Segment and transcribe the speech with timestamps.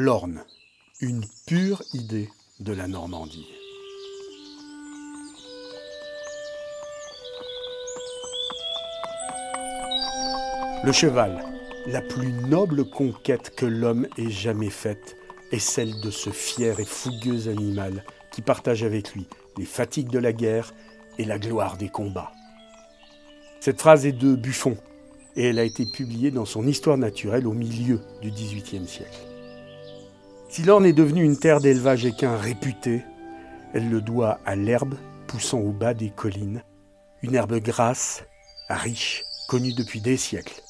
[0.00, 0.44] L'Orne,
[1.00, 2.28] une pure idée
[2.60, 3.48] de la Normandie.
[10.84, 11.44] Le cheval,
[11.88, 15.16] la plus noble conquête que l'homme ait jamais faite,
[15.50, 19.26] est celle de ce fier et fougueux animal qui partage avec lui
[19.56, 20.74] les fatigues de la guerre
[21.18, 22.30] et la gloire des combats.
[23.58, 24.76] Cette phrase est de Buffon
[25.34, 29.18] et elle a été publiée dans son Histoire naturelle au milieu du XVIIIe siècle.
[30.50, 33.04] Si l'Orne est devenue une terre d'élevage équin réputée,
[33.74, 34.94] elle le doit à l'herbe
[35.26, 36.62] poussant au bas des collines,
[37.22, 38.24] une herbe grasse,
[38.70, 40.62] riche, connue depuis des siècles.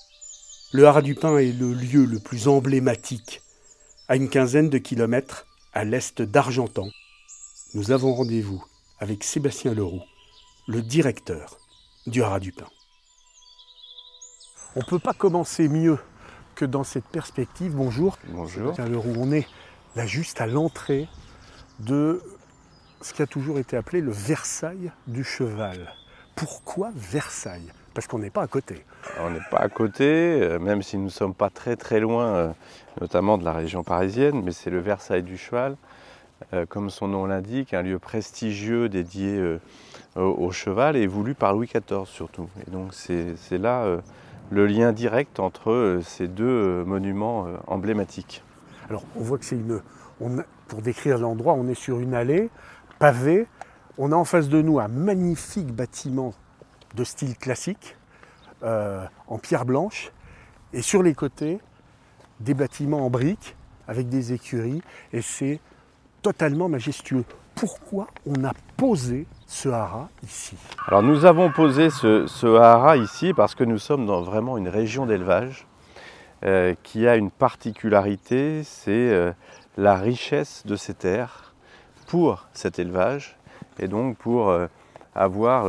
[0.73, 3.41] Le Haras du Pin est le lieu le plus emblématique.
[4.09, 6.89] À une quinzaine de kilomètres à l'est d'Argentan,
[7.75, 8.65] nous avons rendez-vous
[8.99, 10.03] avec Sébastien Leroux,
[10.67, 11.57] le directeur
[12.09, 12.67] du Haras du Pin.
[14.75, 15.99] On ne peut pas commencer mieux
[16.57, 17.75] que dans cette perspective.
[17.77, 18.19] Bonjour.
[18.29, 18.75] Bonjour.
[18.75, 19.47] Sébastien Leroux, on est
[19.99, 21.09] là juste à l'entrée
[21.81, 22.23] de
[23.01, 25.93] ce qui a toujours été appelé le Versailles du cheval.
[26.37, 27.73] Pourquoi Versailles?
[27.95, 28.85] Parce qu'on n'est pas à côté.
[29.21, 32.27] On n'est pas à côté, euh, même si nous ne sommes pas très très loin,
[32.27, 32.49] euh,
[33.01, 35.77] notamment de la région parisienne, mais c'est le Versailles du cheval,
[36.53, 39.59] euh, comme son nom l'indique, un lieu prestigieux dédié
[40.15, 42.49] au cheval et voulu par Louis XIV surtout.
[42.67, 43.99] Et donc c'est là
[44.51, 48.43] le lien direct entre ces deux monuments emblématiques.
[48.89, 49.81] Alors on voit que c'est une.
[50.67, 52.51] Pour décrire l'endroit, on est sur une allée
[52.99, 53.47] pavée.
[53.97, 56.33] On a en face de nous un magnifique bâtiment
[56.95, 57.97] de style classique,
[58.63, 60.13] euh, en pierre blanche,
[60.73, 61.59] et sur les côtés,
[62.41, 64.83] des bâtiments en briques avec des écuries,
[65.13, 65.61] et c'est
[66.23, 67.25] totalement majestueux.
[67.55, 70.57] Pourquoi on a posé ce haras ici?
[70.87, 74.69] Alors nous avons posé ce, ce haras ici parce que nous sommes dans vraiment une
[74.69, 75.67] région d'élevage
[76.45, 79.33] euh, qui a une particularité, c'est euh,
[79.79, 81.55] la richesse de ces terres
[82.07, 83.39] pour cet élevage
[83.79, 84.67] et donc pour euh,
[85.15, 85.67] avoir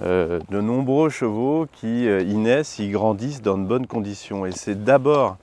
[0.00, 4.44] de nombreux chevaux qui y naissent, y grandissent dans de bonnes conditions.
[4.44, 5.36] Et c'est d'abord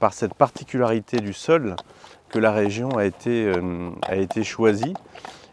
[0.00, 1.76] par cette particularité du sol
[2.30, 3.52] que la région a été,
[4.42, 4.94] choisie.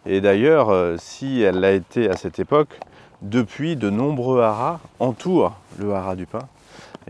[0.05, 2.79] Et d'ailleurs, si elle l'a été à cette époque,
[3.21, 6.47] depuis de nombreux haras entourent le haras du Pin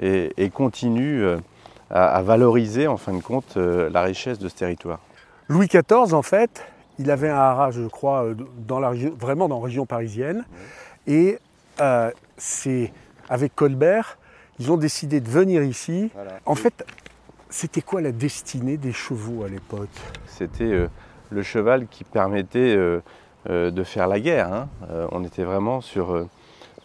[0.02, 1.38] et, continue euh,
[1.90, 5.00] à, valoriser en fin de compte euh, la richesse de ce territoire.
[5.48, 6.66] Louis XIV, en fait,
[7.00, 10.46] il avait un haras, je crois, euh, dans la, vraiment dans la région parisienne.
[11.06, 11.40] Et
[12.38, 12.92] c'est
[13.30, 14.18] avec Colbert,
[14.60, 16.10] ils ont décidé de venir ici.
[16.46, 16.86] En fait,
[17.50, 19.90] c'était quoi la destinée des chevaux à l'époque?
[20.26, 20.88] C'était
[21.30, 22.76] le cheval qui permettait
[23.48, 24.52] de faire la guerre.
[24.52, 24.68] Hein.
[25.12, 26.26] on était vraiment sur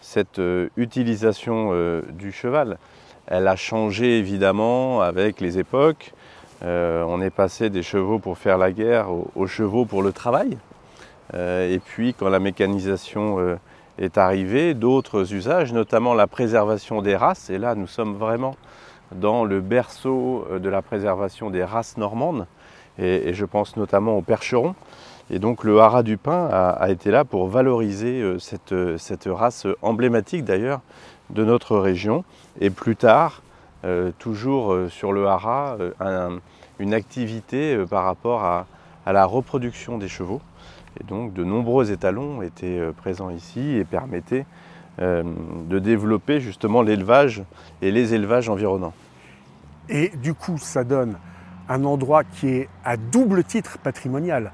[0.02, 0.40] cette
[0.76, 2.78] utilisation du cheval.
[3.26, 6.12] Elle a changé évidemment avec les époques.
[6.64, 10.58] Euh, on est passé des chevaux pour faire la guerre aux, chevaux pour le travail.
[11.34, 13.56] Euh, et puis quand la mécanisation euh,
[13.98, 17.48] est arrivée, d'autres usages, notamment la préservation des races.
[17.48, 18.56] Et là, nous sommes vraiment
[19.12, 22.46] dans le berceau de la préservation des races normandes.
[22.98, 24.74] Et, je pense notamment aux percherons.
[25.30, 30.44] Et donc le haras du pin a, été là pour valoriser cette, cette race emblématique
[30.44, 30.80] d'ailleurs
[31.32, 32.24] de notre région.
[32.60, 33.42] Et plus tard,
[33.84, 36.38] euh, toujours euh, sur le haras, euh,
[36.78, 38.66] une activité par rapport à,
[39.06, 40.40] la reproduction des chevaux.
[41.00, 44.46] Et donc de nombreux étalons étaient présents ici et permettaient
[45.00, 47.42] de développer justement l'élevage
[47.80, 48.92] et les élevages environnants.
[49.88, 51.16] Et du coup, ça donne
[51.68, 54.52] un endroit qui est à double titre patrimonial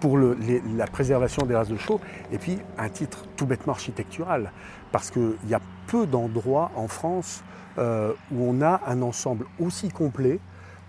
[0.00, 2.00] pour la préservation des races de chevaux,
[2.32, 4.52] et puis un titre tout bêtement architectural,
[4.92, 7.42] parce qu'il y a peu d'endroits en France
[7.78, 10.40] euh, où on a un ensemble aussi complet,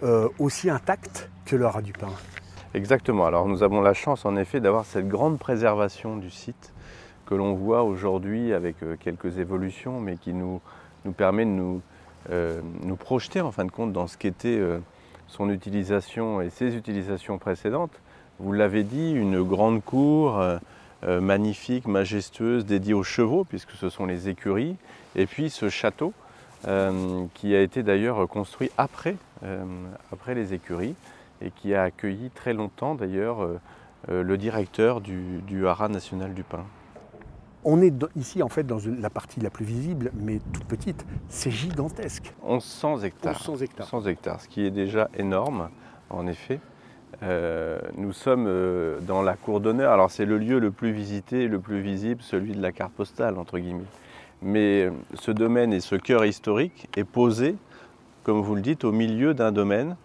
[0.03, 2.09] euh, aussi intact que le Haras du Pin.
[2.73, 6.73] Exactement, alors nous avons la chance en effet d'avoir cette grande préservation du site
[7.25, 10.61] que l'on voit aujourd'hui avec euh, quelques évolutions, mais qui nous,
[11.05, 11.81] nous permet de nous,
[12.83, 14.61] nous projeter en fin de compte dans ce qu'était
[15.27, 18.01] son utilisation et ses utilisations précédentes.
[18.39, 20.39] Vous l'avez dit, une grande cour
[21.03, 24.75] euh, euh, magnifique, majestueuse, dédiée aux chevaux, puisque ce sont les écuries,
[25.15, 26.13] et puis ce château
[26.67, 29.15] euh, qui a été d'ailleurs construit après,
[30.11, 30.95] après les écuries
[31.41, 33.47] et qui a accueilli très longtemps d'ailleurs
[34.09, 36.65] le directeur du, du Haras national du Pin.
[37.63, 41.05] On est ici en fait dans la partie la plus visible, mais toute petite.
[41.29, 42.33] C'est gigantesque.
[42.45, 43.33] 1100 hectares.
[43.35, 43.85] 1100 hectares.
[43.93, 45.69] 1100 hectares, ce qui est déjà énorme
[46.09, 46.59] en effet.
[47.23, 49.91] Euh, nous sommes euh, dans la cour d'honneur.
[49.91, 53.37] Alors c'est le lieu le plus visité, le plus visible, celui de la carte postale,
[53.37, 53.83] entre guillemets.
[54.41, 57.55] Mais euh, ce domaine et ce cœur historique est posé,
[58.23, 59.95] comme vous le dites, au milieu d'un domaine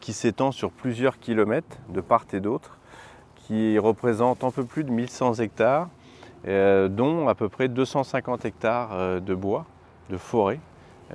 [0.00, 2.78] qui s'étend sur plusieurs kilomètres de part et d'autre,
[3.34, 5.88] qui représente un peu plus de 1100 hectares,
[6.46, 9.66] dont à peu près 250 hectares de bois,
[10.10, 10.60] de forêt,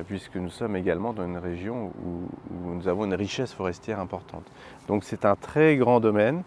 [0.07, 4.45] puisque nous sommes également dans une région où, nous avons une richesse forestière importante.
[4.87, 6.43] Donc c'est un très grand domaine,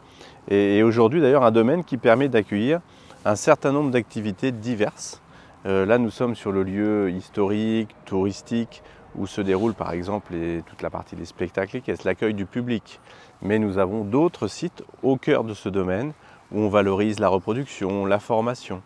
[0.49, 2.81] et, aujourd'hui d'ailleurs un domaine qui permet d'accueillir
[3.25, 5.20] un certain nombre d'activités diverses.
[5.66, 8.82] Euh, là nous sommes sur le lieu historique, touristique,
[9.14, 10.32] où se déroule par exemple
[10.66, 13.00] toute la partie des spectacles qui est l'accueil du public.
[13.43, 16.12] Mais nous avons d'autres sites au cœur de ce domaine
[16.50, 18.82] où on valorise la reproduction, la formation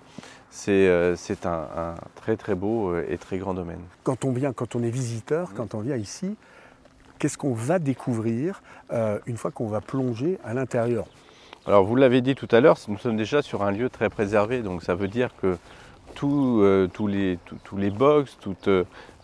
[0.51, 1.15] c'est euh,
[1.45, 3.81] un, très très beau euh, et très grand domaine.
[4.05, 6.37] Quand on vient, quand on est visiteur, quand on vient ici,
[7.19, 8.63] qu'est-ce qu'on va découvrir
[8.93, 11.07] euh, une fois qu'on va plonger à l'intérieur?
[11.67, 14.63] Alors vous l'avez dit tout à l'heure, nous sommes déjà sur un lieu très préservé,
[14.63, 15.57] donc ça veut dire que
[16.15, 16.63] tous
[17.09, 17.39] les,
[17.77, 18.55] les box, tout,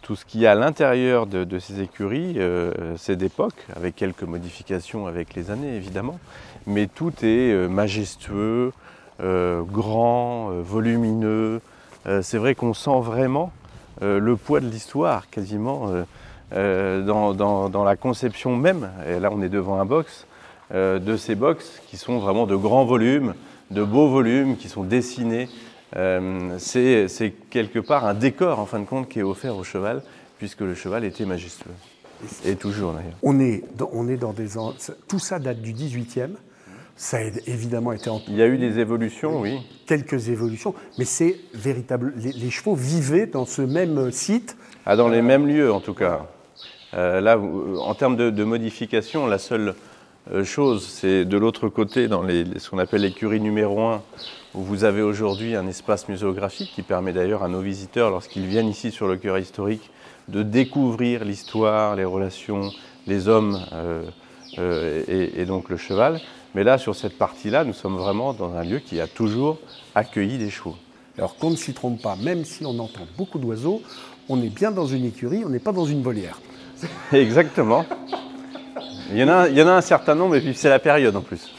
[0.03, 2.37] tout ce qu'il y a à l'intérieur de, de, ces écuries,
[2.97, 6.19] c'est d'époque, avec quelques modifications avec les années évidemment,
[6.67, 8.73] mais tout est majestueux,
[9.21, 11.61] grand, euh, volumineux.
[12.07, 13.53] Euh, c'est vrai qu'on sent vraiment
[14.01, 15.93] le poids de l'histoire quasiment
[16.51, 18.91] dans, la conception même.
[19.07, 20.27] Et là, on est devant un box
[20.73, 23.35] de ces box qui sont vraiment de grands volumes,
[23.71, 25.49] de beaux volumes, qui sont dessinés.
[26.59, 30.03] c'est quelque part un décor, en fin de compte, qui est offert au cheval,
[30.39, 31.71] puisque le cheval était majestueux.
[32.45, 33.15] Et toujours d'ailleurs.
[33.23, 33.63] On est,
[33.93, 34.49] on est dans des.
[35.07, 36.31] Tout ça date du 18e.
[37.03, 38.09] Ça a évidemment été.
[38.29, 39.59] Il y a eu des évolutions, oui.
[39.87, 42.15] Quelques évolutions, mais c'est véritable.
[42.17, 44.57] Les, chevaux vivaient dans ce même site.
[44.87, 46.29] Ah, dans les mêmes lieux, en tout cas.
[46.95, 49.75] Euh, là, en termes de, modification, la seule
[50.31, 54.01] euh, chose, c'est de l'autre côté, dans les, ce qu'on appelle l'écurie numéro 1,
[54.55, 58.69] où vous avez aujourd'hui un espace muséographique qui permet d'ailleurs à nos visiteurs, lorsqu'ils viennent
[58.69, 59.91] ici sur le cœur historique,
[60.29, 62.71] de découvrir l'histoire, les relations,
[63.09, 66.21] les hommes euh, et, donc le cheval.
[66.55, 69.59] Mais là, sur cette partie-là, nous sommes vraiment dans un lieu qui a toujours
[69.95, 70.77] accueilli des chevaux.
[71.19, 73.83] Alors qu'on ne s'y trompe pas, même si on entend beaucoup d'oiseaux,
[74.29, 76.41] on est bien dans une écurie, on n'est pas dans une volière.
[77.13, 77.85] Exactement.
[79.11, 80.79] Il y, en a, il y en a un certain nombre, et puis c'est la
[80.79, 81.51] période en plus.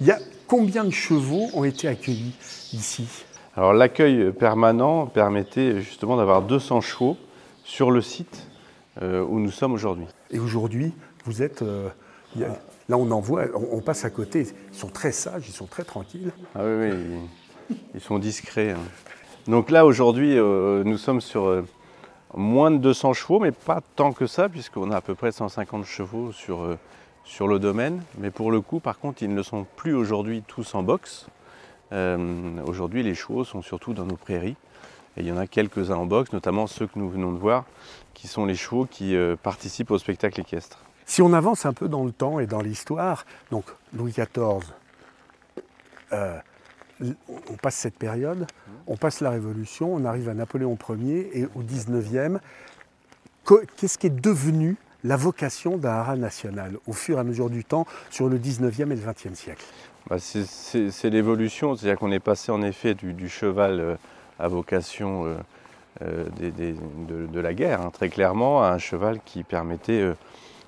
[0.00, 2.34] Il y a combien de chevaux ont été accueillis
[2.72, 3.06] ici?
[3.56, 7.16] Alors l'accueil permanent permettait justement d'avoir 200 chevaux
[7.64, 8.48] sur le site
[9.02, 10.06] euh, où nous sommes aujourd'hui.
[10.30, 10.92] Et aujourd'hui,
[11.24, 11.62] vous êtes...
[11.62, 11.88] Euh,
[12.90, 14.48] Là, on en voit, on, passe à côté.
[14.72, 16.32] Ils sont très sages, ils sont très tranquilles.
[16.56, 16.90] Ah oui,
[17.94, 18.72] ils, sont discrets.
[18.72, 18.80] Hein.
[19.46, 21.64] Donc là, aujourd'hui, euh, nous sommes sur euh,
[22.34, 25.84] moins de 200 chevaux, mais pas tant que ça, puisqu'on a à peu près 150
[25.84, 26.76] chevaux sur, euh,
[27.22, 28.02] sur le domaine.
[28.18, 31.28] Mais pour le coup, par contre, ils ne sont plus aujourd'hui tous en boxe.
[32.66, 34.56] aujourd'hui, les chevaux sont surtout dans nos prairies.
[35.16, 37.64] Et il y en a quelques-uns en boxe, notamment ceux que nous venons de voir,
[38.14, 40.78] qui sont les chevaux qui participent au spectacle équestre.
[41.10, 44.62] Si on avance un peu dans le temps et dans l'histoire, donc Louis XIV,
[46.12, 46.38] euh,
[47.48, 48.46] on passe cette période,
[48.86, 52.38] on passe la Révolution, on arrive à Napoléon Ier et au XIXe.
[53.76, 57.64] Qu'est-ce qui est devenu la vocation d'un haras national au fur et à mesure du
[57.64, 59.64] temps sur le XIXe et le XXe siècle?
[60.08, 63.96] Bah, C'est l'évolution, c'est-à-dire qu'on est passé en effet du, cheval euh,
[64.40, 65.36] à vocation
[66.02, 70.04] euh, de, la guerre, hein, très clairement, à un cheval qui permettait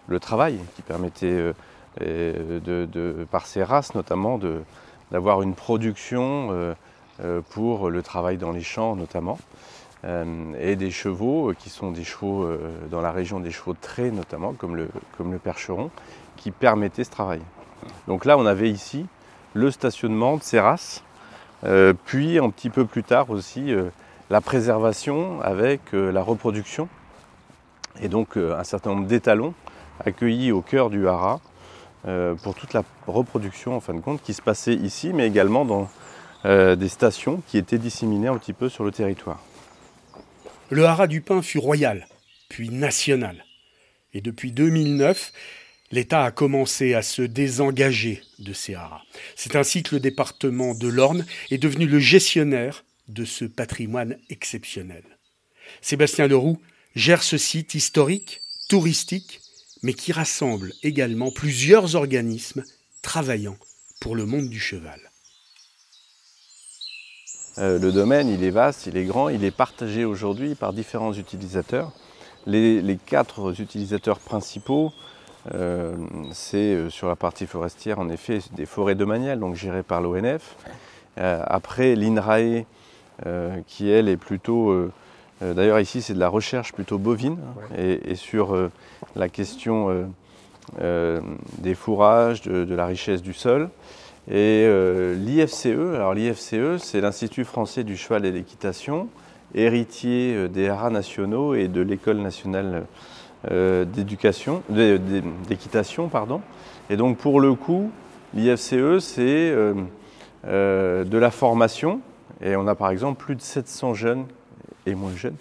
[0.06, 1.52] le travail, qui permettait,
[2.00, 4.38] euh, de, par ces races notamment,
[5.10, 6.74] d'avoir une production euh,
[7.22, 9.38] euh, pour le travail dans les champs notamment.
[10.58, 12.48] et des chevaux qui sont des chevaux
[12.90, 15.90] dans la région des chevaux de trait notamment, comme le, comme le percheron,
[16.36, 17.40] qui permettaient ce travail.
[18.08, 19.06] Donc là, on avait ici
[19.54, 21.04] le stationnement de ces races,
[22.04, 23.72] puis un petit peu plus tard aussi
[24.30, 26.88] la préservation avec la reproduction,
[28.00, 29.54] et donc un certain nombre d'étalons
[30.04, 31.40] accueillis au cœur du haras
[32.06, 35.64] euh, pour toute la reproduction en fin de compte qui se passait ici, mais également
[35.64, 35.88] dans
[36.44, 39.38] euh, des stations qui étaient disséminées un petit peu sur le territoire.
[40.70, 42.08] Le haras du Pin fut royal,
[42.48, 43.44] puis national.
[44.14, 45.32] Et depuis 2009,
[45.92, 49.02] l'État a commencé à se désengager de ces haras.
[49.36, 55.04] C'est ainsi que le département de l'Orne est devenu le gestionnaire de ce patrimoine exceptionnel.
[55.80, 56.60] Sébastien Leroux
[56.94, 59.40] gère ce site historique, touristique,
[59.82, 62.64] mais qui rassemble également plusieurs organismes
[63.02, 63.56] travaillant
[64.00, 65.00] pour le monde du cheval.
[67.58, 71.12] Euh, le domaine, il est vaste, il est grand, il est partagé aujourd'hui par différents
[71.12, 71.92] utilisateurs.
[72.46, 74.92] Les, quatre utilisateurs principaux,
[75.54, 75.94] euh,
[76.32, 80.56] c'est euh, sur la partie forestière, en effet, des forêts domaniales, donc gérées par l'ONF.
[81.16, 82.64] après, l'INRAE,
[83.66, 84.90] qui elle est plutôt
[85.42, 87.38] euh, d'ailleurs, ici, c'est de la recherche plutôt bovine.
[87.76, 88.70] et, sur euh,
[89.16, 90.08] la question
[91.58, 93.68] des fourrages, de, la richesse du sol.
[94.30, 94.66] Et
[95.16, 99.08] l'IFCE, alors l'IFCE, c'est l'Institut français du cheval et de l'équitation,
[99.54, 102.84] héritier des haras nationaux et de l'école nationale
[103.50, 106.40] d'éducation, d'équitation, pardon.
[106.90, 107.90] Et donc pour le coup,
[108.34, 109.52] l'IFCE, c'est
[110.44, 112.00] de la formation,
[112.40, 114.26] et on a par exemple plus de 700 jeunes
[114.86, 115.36] et moins jeunes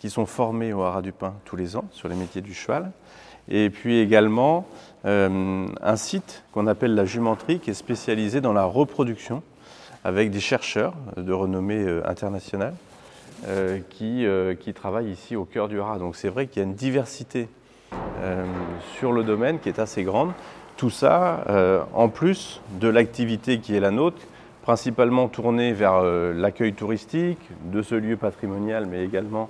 [0.00, 2.92] qui sont formés au Haras du Pin tous les ans sur les métiers du cheval.
[3.48, 4.66] Et puis également
[5.04, 9.42] euh, un site qu'on appelle la jumenterie qui est spécialisé dans la reproduction
[10.04, 12.95] avec des chercheurs de renommée euh, internationale euh,
[13.90, 14.26] qui,
[14.60, 15.98] qui, travaillent ici au cœur du Haras.
[15.98, 17.48] Donc c'est vrai qu'il y a une diversité
[18.98, 20.32] sur le domaine qui est assez grande.
[20.76, 21.44] Tout ça
[21.92, 24.22] en plus de l'activité qui est la nôtre,
[24.62, 27.38] principalement tournée vers l'accueil touristique
[27.72, 29.48] de ce lieu patrimonial, mais également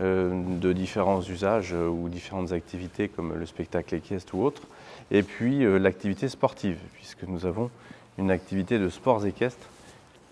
[0.00, 4.62] euh, de différents usages euh, ou différentes activités comme le spectacle équestre ou autre,
[5.10, 7.68] et puis euh, l'activité sportive, puisque nous avons
[8.16, 9.68] une activité de sports équestres.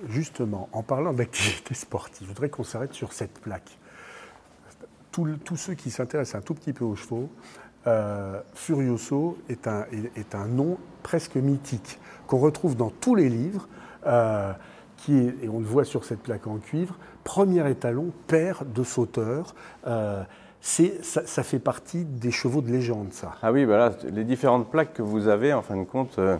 [0.09, 3.78] Justement, en parlant d'activité sportive, je voudrais qu'on s'arrête sur cette plaque.
[5.12, 7.28] Tous ceux qui s'intéressent un tout petit peu aux chevaux,
[8.54, 13.69] Furioso est un, nom presque mythique qu'on retrouve dans tous les livres,
[14.07, 19.54] est, et on le voit sur cette plaque en cuivre, premier étalon, père de sauteur.
[19.87, 20.23] Euh,
[20.61, 23.33] ça, fait partie des chevaux de légende, ça.
[23.42, 26.37] Ah oui, voilà, les différentes plaques que vous avez, en fin de compte, euh,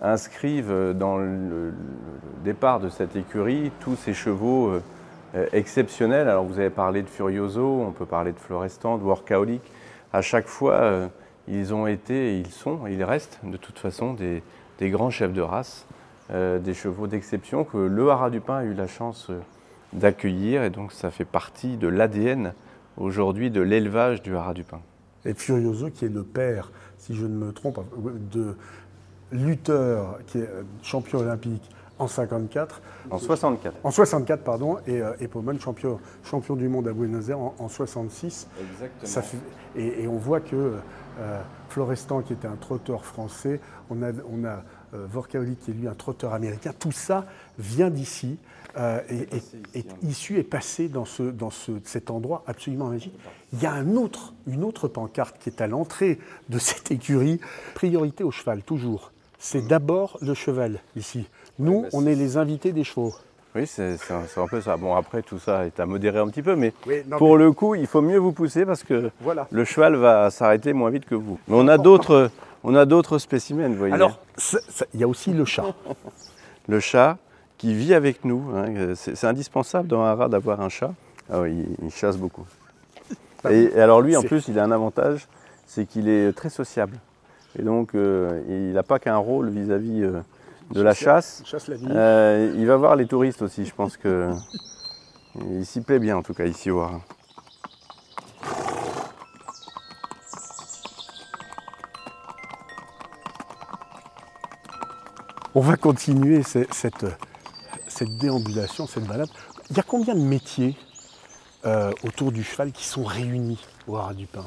[0.00, 1.72] inscrivent dans le,
[2.44, 4.70] départ de cette écurie tous ces chevaux
[5.34, 6.28] euh, exceptionnels.
[6.28, 9.62] Alors vous avez parlé de Furioso, on peut parler de Florestan, de Workaholic.
[10.12, 11.08] À chaque fois,
[11.46, 14.42] ils ont été, ils sont, ils restent de toute façon des,
[14.90, 15.86] grands chefs de race,
[16.32, 19.30] des chevaux d'exception que le Haras du Pin a eu la chance
[19.92, 22.54] d'accueillir et donc ça fait partie de l'ADN
[22.96, 24.80] aujourd'hui de l'élevage du haras du pin.
[25.24, 27.80] Et Furioso qui est le père, si je ne me trompe,
[28.32, 28.56] de
[29.32, 30.48] lutteur qui est
[30.82, 32.80] champion olympique en 54.
[33.10, 33.76] En 64.
[33.84, 35.14] En 64, pardon, et, euh,
[35.60, 38.48] champion, champion du monde à Buenos Aires en, 66.
[38.58, 39.42] Exactement.
[39.76, 40.76] et, on voit que
[41.18, 43.60] euh, Florestan, qui était un trotteur français,
[43.90, 44.62] on a, on a
[44.94, 47.26] euh, qui est lui un trotteur américain, tout ça
[47.58, 48.38] vient d'ici.
[48.78, 53.18] Euh, est, issu et passé dans, ce, dans ce, cet endroit absolument magique.
[53.52, 57.40] Il y a un autre, une autre pancarte qui est à l'entrée de cette écurie.
[57.74, 59.10] Priorité au cheval, toujours.
[59.42, 61.26] C'est d'abord le cheval ici.
[61.58, 63.14] Nous, bah, on est les invités des chevaux.
[63.56, 64.76] Oui, c'est un, peu ça.
[64.76, 66.72] Bon, après, tout ça est à modérer un petit peu, mais
[67.18, 69.10] pour le coup, il faut mieux vous pousser parce que
[69.50, 71.38] le cheval va s'arrêter moins vite que vous.
[71.48, 72.30] Mais on a d'autres,
[72.62, 73.94] on a d'autres spécimens, vous voyez.
[73.94, 74.20] Alors,
[74.94, 75.74] il y a aussi le chat.
[76.68, 77.16] le chat,
[77.58, 78.44] qui vit avec nous.
[78.54, 78.94] Hein.
[78.94, 80.92] C'est indispensable dans un rat d'avoir un chat.
[81.32, 82.46] Ah il, chasse beaucoup.
[83.42, 85.26] Bah et, alors lui, en plus, il a un avantage,
[85.66, 86.98] c'est qu'il est très sociable.
[87.58, 90.20] Et donc, euh, il n'a pas qu'un rôle vis-à-vis euh,
[90.70, 91.42] de la chasse.
[91.68, 93.66] Euh, il va voir les touristes aussi.
[93.66, 94.30] Je pense que
[95.50, 97.00] il s'y plaît bien, en tout cas, ici au Haras.
[105.54, 107.06] On va continuer cette,
[107.88, 109.28] cette déambulation, cette balade.
[109.70, 110.76] Il y a combien de métiers
[111.66, 114.44] euh, autour du cheval qui sont réunis au Haras du Pin?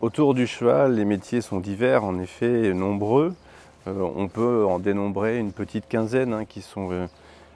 [0.00, 3.34] Autour du cheval, les métiers sont divers, en effet, nombreux.
[3.86, 7.06] Euh, on peut en dénombrer une petite quinzaine hein, qui sont, euh,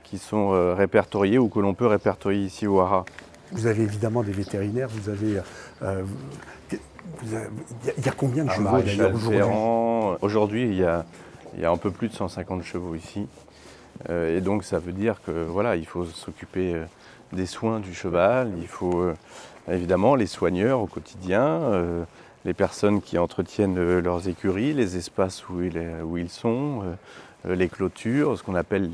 [0.04, 3.04] qui sont répertoriés ou que l'on peut répertorier ici au Haras.
[3.52, 5.40] Vous avez évidemment des vétérinaires, vous avez.
[7.22, 9.40] il y a combien de chevaux aujourd'hui
[10.22, 11.02] Aujourd'hui, il,
[11.54, 13.26] il y a un peu plus de 150 chevaux ici.
[14.08, 16.84] Euh, et donc ça veut dire que voilà, il faut s'occuper euh,
[17.32, 19.14] des soins du cheval, il faut euh,
[19.70, 21.60] évidemment les soigneurs au quotidien,
[22.44, 26.82] les personnes qui entretiennent leurs écuries, les espaces où ils, où ils sont,
[27.46, 28.90] les clôtures, ce qu'on appelle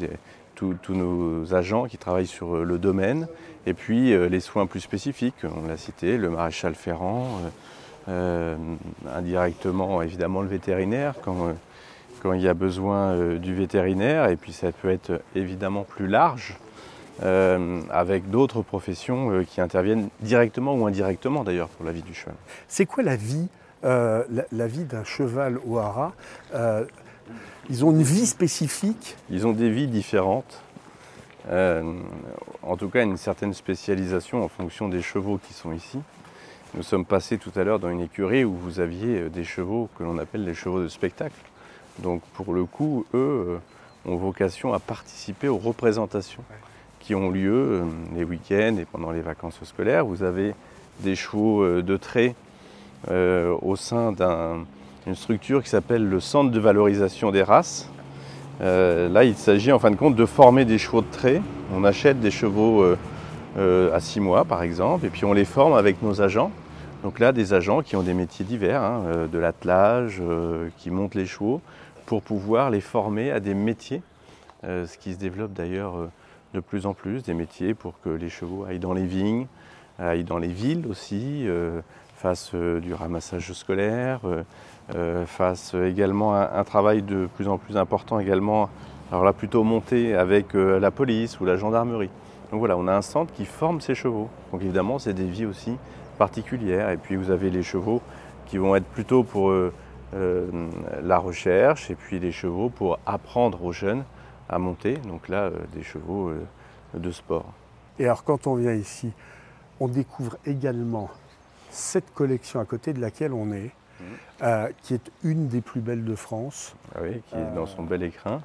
[0.54, 3.28] tous nos agents qui travaillent sur le domaine,
[3.66, 7.40] et puis les soins plus spécifiques, on l'a cité, le maréchal ferrant,
[8.08, 11.54] indirectement évidemment le vétérinaire quand
[12.22, 16.06] quand il y a besoin euh, du vétérinaire, et puis ça peut être évidemment plus
[16.06, 16.58] large,
[17.22, 22.14] euh, avec d'autres professions euh, qui interviennent directement ou indirectement d'ailleurs pour la vie du
[22.14, 22.34] cheval.
[22.68, 23.48] C'est quoi la vie,
[23.82, 26.12] la, vie d'un cheval au haras
[27.70, 29.16] Ils ont une vie spécifique?
[29.30, 30.60] Ils ont des vies différentes.
[31.48, 36.00] en tout cas, une certaine spécialisation en fonction des chevaux qui sont ici.
[36.74, 40.02] Nous sommes passés tout à l'heure dans une écurie où vous aviez des chevaux que
[40.02, 41.36] l'on appelle les chevaux de spectacle.
[42.00, 43.60] Donc pour le coup, eux
[44.06, 46.42] euh, ont vocation à participer aux représentations
[47.06, 47.82] qui ont lieu euh,
[48.16, 50.04] les week-ends et pendant les vacances scolaires.
[50.04, 50.54] Vous avez
[51.04, 52.34] des chevaux euh, de trait
[53.08, 54.12] au sein
[55.06, 57.88] une structure qui s'appelle le Centre de valorisation des races.
[58.58, 61.40] là, il s'agit en fin de compte de former des chevaux de trait.
[61.72, 62.84] On achète des chevaux
[63.56, 66.50] à 6 mois, par exemple, et puis on les forme avec nos agents.
[67.04, 70.20] Donc là, des agents qui ont des métiers divers, hein, de l'attelage,
[70.78, 71.60] qui montent les chevaux,
[72.06, 74.02] pour pouvoir les former à des métiers,
[74.64, 76.08] ce qui se développe d'ailleurs
[76.56, 79.46] de plus en plus, des métiers pour que les chevaux aillent dans les vignes,
[79.98, 81.82] aillent dans les villes aussi, euh,
[82.16, 84.20] fassent euh, du ramassage scolaire,
[84.94, 88.70] euh, fassent également un, travail de plus en plus important également,
[89.12, 92.10] alors là plutôt monté avec la police ou la gendarmerie.
[92.50, 94.30] Donc voilà, on a un centre qui forme ces chevaux.
[94.52, 95.76] Donc évidemment, c'est des vies aussi
[96.16, 96.90] particulières.
[96.90, 98.00] Et puis vous avez les chevaux
[98.46, 99.52] qui vont être plutôt pour
[100.12, 104.04] la recherche et puis les chevaux pour apprendre aux jeunes
[104.48, 104.96] à monter.
[104.96, 106.32] Donc là, des chevaux
[106.94, 107.52] de sport.
[107.98, 109.12] Et alors quand on vient ici,
[109.80, 111.10] on découvre également
[111.70, 114.04] cette collection à côté de laquelle on est, mmh.
[114.42, 116.74] euh, qui est une des plus belles de France.
[116.94, 118.42] Ah oui, qui est dans son bel écrin.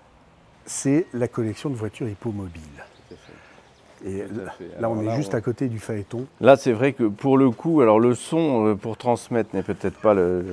[0.65, 2.85] C'est la collection de voitures hippomobiles.
[4.03, 4.23] Et
[4.79, 6.25] là, on est juste à côté du phaéton.
[6.39, 9.99] Là, c'est vrai que pour le coup, alors le son euh, pour transmettre n'est peut-être
[9.99, 10.43] pas le,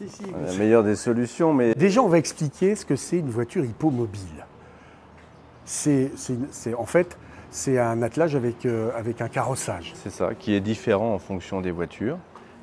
[0.00, 4.44] la meilleure des solutions, mais déjà, on va expliquer ce que c'est une voiture hippomobile.
[5.66, 6.10] C'est
[6.78, 7.18] en fait
[7.50, 9.92] c'est un attelage avec, euh, avec un carrossage.
[9.94, 12.18] C'est ça, qui est différent en fonction des voitures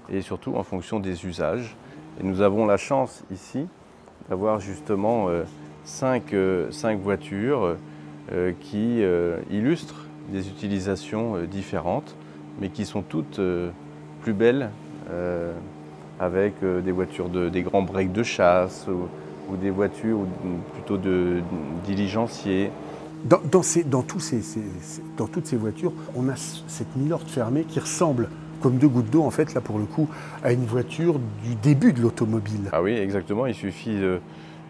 [0.08, 1.76] et surtout en fonction des usages.
[2.20, 3.66] Et nous avons la chance ici
[4.30, 5.44] d'avoir justement euh,
[6.34, 7.76] euh, cinq, voitures
[8.62, 9.02] qui
[9.52, 12.16] illustrent des utilisations différentes,
[12.62, 13.42] mais qui sont toutes
[14.22, 14.70] plus belles
[16.20, 20.28] avec des voitures de, grands breaks de chasse ou, des voitures ou
[20.74, 21.42] plutôt de
[21.84, 22.72] diligenciers
[23.26, 24.22] dans, toutes
[25.46, 28.30] ces voitures, on a cette Milord fermée qui ressemble
[28.62, 30.08] comme deux gouttes d'eau, en fait, là pour le coup,
[30.44, 32.70] à une voiture du début de l'automobile.
[32.72, 33.46] Ah oui, exactement.
[33.46, 34.00] Il suffit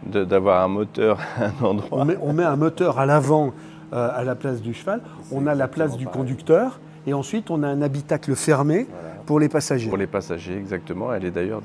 [0.05, 2.05] d'avoir un moteur à un endroit.
[2.21, 3.53] On met, un moteur à l'avant
[3.93, 5.01] euh, à la place du cheval.
[5.31, 6.79] On a la place du conducteur.
[7.05, 8.87] Et ensuite, on a un habitacle fermé
[9.25, 9.89] pour les passagers.
[9.89, 11.13] Pour les passagers, exactement.
[11.13, 11.61] Elle est d'ailleurs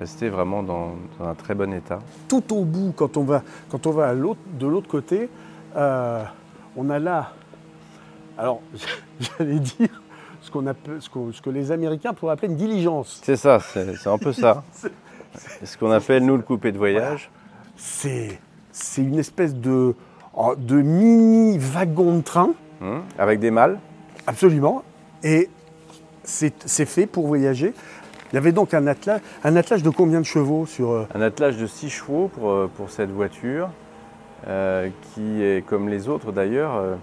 [0.00, 2.00] restée vraiment dans, un très bon état.
[2.28, 5.28] Tout au bout, quand on va, quand on va de l'autre côté,
[5.76, 6.24] euh,
[6.76, 7.32] on a là,
[8.38, 8.60] alors
[9.20, 10.02] j'allais dire
[10.40, 10.64] ce, qu'on
[11.32, 13.20] ce, que les Américains pourraient appeler une diligence.
[13.22, 14.64] C'est ça, c'est un peu ça.
[15.32, 17.30] c'est ce qu'on appelle, nous, le coupé de voyage.
[17.76, 18.38] C'est
[18.98, 19.94] une espèce de,
[20.36, 22.50] oh, de mini wagon de train.
[22.80, 23.78] Hum, avec des mâles
[24.26, 24.82] Absolument.
[25.22, 25.48] Et
[26.24, 27.74] c'est fait pour voyager.
[28.32, 30.90] Il y avait donc un attelage, un attelage de combien de chevaux sur...
[30.90, 33.70] Euh, un attelage de 6 chevaux pour, euh, pour cette voiture.
[34.46, 36.94] Euh, qui, est, comme les autres d'ailleurs, euh,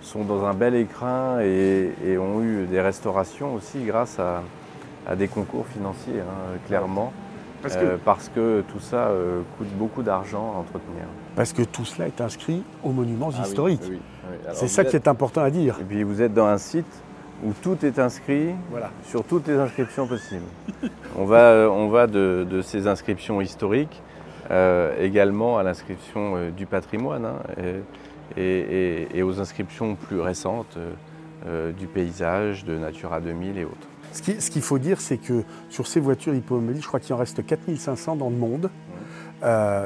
[0.00, 4.42] sont dans un bel écrin et, ont eu des restaurations aussi grâce à,
[5.16, 7.12] des concours financiers, hein, clairement.
[7.64, 9.10] Euh, parce que, tout ça
[9.58, 11.04] coûte beaucoup d'argent à entretenir.
[11.34, 13.92] Parce que tout cela est inscrit aux monuments ah historiques.
[14.52, 15.76] C'est ça qui est important à dire.
[15.80, 17.02] Et puis vous êtes dans un site
[17.44, 18.50] où tout est inscrit
[19.04, 20.46] sur toutes les inscriptions possibles.
[21.16, 24.02] on va, on va de, ces inscriptions historiques
[24.98, 27.38] également à l'inscription euh, du patrimoine hein,
[28.36, 30.78] et, aux inscriptions plus récentes
[31.46, 33.88] euh, du paysage, de Natura 2000 et autres.
[34.12, 37.44] Ce qu'il faut dire, c'est que sur ces voitures hippomobiles, je crois qu'il en reste
[37.44, 38.70] 4500 dans le monde.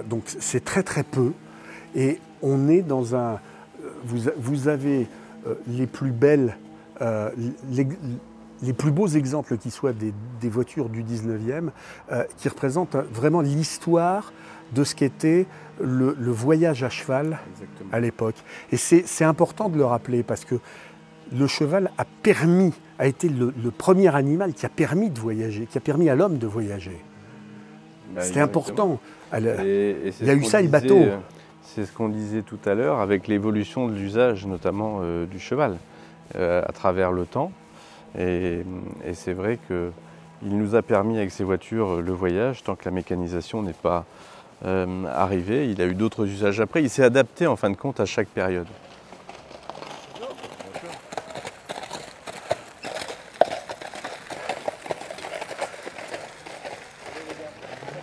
[0.08, 1.32] donc c'est très très peu.
[1.94, 3.40] Et on est dans un...
[4.04, 5.08] Vous, avez
[5.66, 6.56] les plus belles...
[7.00, 7.86] Les,
[8.72, 11.70] plus beaux exemples qui soient des, voitures du 19e,
[12.36, 14.32] qui représentent vraiment l'histoire
[14.72, 15.46] de ce qu'était
[15.80, 17.38] le, voyage à cheval
[17.92, 18.36] à l'époque.
[18.70, 20.56] Et c'est important de le rappeler parce que
[21.32, 25.78] le cheval a permis, a été le, premier animal qui a permis de voyager, qui
[25.78, 26.98] a permis à l'homme de voyager.
[28.14, 29.00] Ben, C'était important.
[29.36, 30.98] il y a eu ça, le bateau.
[30.98, 31.18] Euh,
[31.62, 35.78] c'est ce qu'on disait tout à l'heure avec l'évolution de l'usage, notamment euh, du cheval,
[36.36, 37.50] euh, à travers le temps.
[38.18, 38.64] Et,
[39.04, 42.90] et c'est vrai qu'il nous a permis avec ces voitures le voyage tant que la
[42.90, 44.04] mécanisation n'est pas
[44.64, 45.68] euh, arrivé.
[45.70, 46.82] Il a eu d'autres usages après.
[46.82, 48.68] Il s'est adapté en fin de compte à chaque période.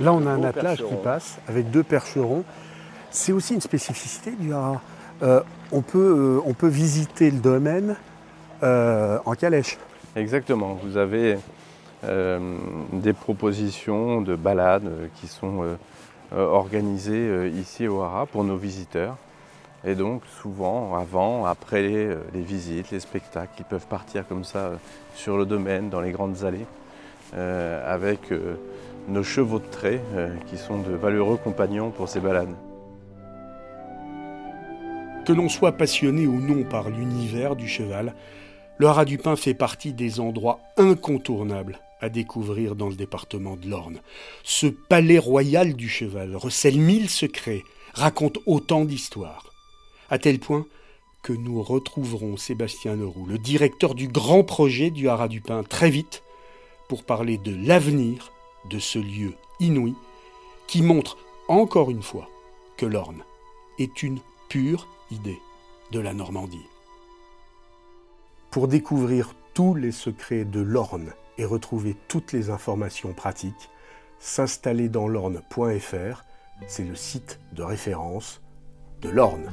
[0.01, 2.43] Là, on a un attelage qui passe avec deux percherons.
[3.09, 4.81] C'est aussi une spécificité du haras.
[5.23, 5.41] Euh,
[5.71, 7.95] on, peut, euh, on peut visiter le domaine
[8.61, 9.77] en calèche.
[10.15, 10.77] Exactement.
[10.83, 11.37] Vous avez
[12.03, 15.77] des propositions de balades qui sont
[16.31, 19.17] euh, organisé euh, ici au Hara pour nos visiteurs.
[19.83, 24.73] Et donc souvent, avant, après les, euh, visites, les spectacles, ils peuvent partir comme ça
[25.15, 26.67] sur le domaine, dans les grandes allées,
[27.33, 28.33] avec
[29.07, 30.01] nos chevaux de trait
[30.47, 32.55] qui sont de valeureux compagnons pour ces balades.
[35.25, 38.15] Que l'on soit passionné ou non par l'univers du cheval,
[38.79, 43.69] le Haras du Pin fait partie des endroits incontournables à découvrir dans le département de
[43.69, 43.99] l'Orne.
[44.43, 47.63] Ce palais royal du cheval recèle mille secrets,
[47.93, 49.51] raconte autant d'histoires,
[50.09, 50.65] à tel point
[51.21, 55.89] que nous retrouverons Sébastien Leroux, le directeur du grand projet du Haras du Pin, très
[55.89, 56.23] vite,
[56.87, 58.31] pour parler de l'avenir
[58.69, 59.93] de ce lieu inouï
[60.67, 61.17] qui montre
[61.49, 62.29] encore une fois
[62.77, 63.23] que l'Orne
[63.77, 65.39] est une pure idée
[65.91, 66.65] de la Normandie.
[68.51, 73.69] Pour découvrir tous les secrets de l'Orne et retrouver toutes les informations pratiques,
[74.17, 76.23] s'installer dans l'orne.fr,
[76.67, 78.41] c'est le site de référence
[79.01, 79.49] de l'Orne.